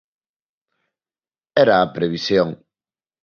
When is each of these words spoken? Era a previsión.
Era 1.63 1.75
a 1.81 1.91
previsión. 1.95 2.49